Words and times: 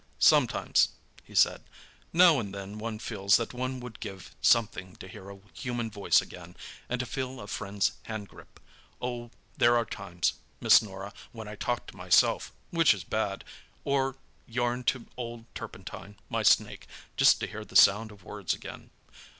"Sometimes," 0.17 0.87
he 1.25 1.35
said. 1.35 1.61
"Now 2.11 2.39
and 2.39 2.55
then 2.55 2.79
one 2.79 2.97
feels 2.97 3.37
that 3.37 3.53
one 3.53 3.79
would 3.81 3.99
give 3.99 4.35
something 4.41 4.95
to 4.95 5.07
hear 5.07 5.29
a 5.29 5.37
human 5.53 5.91
voice 5.91 6.21
again, 6.21 6.55
and 6.89 6.99
to 7.01 7.05
feel 7.05 7.39
a 7.39 7.45
friend's 7.45 7.91
hand 8.05 8.27
grip. 8.27 8.59
Oh, 8.99 9.29
there 9.57 9.77
are 9.77 9.85
times, 9.85 10.33
Miss 10.59 10.81
Norah, 10.81 11.13
when 11.33 11.47
I 11.47 11.53
talk 11.55 11.85
to 11.85 11.95
myself—which 11.95 12.95
is 12.95 13.03
bad—or 13.03 14.15
yarn 14.47 14.83
to 14.85 15.05
old 15.17 15.45
Turpentine, 15.53 16.15
my 16.31 16.41
snake, 16.41 16.87
just 17.15 17.39
to 17.41 17.45
hear 17.47 17.63
the 17.63 17.75
sound 17.75 18.11
of 18.11 18.23
words 18.23 18.55
again. 18.55 18.89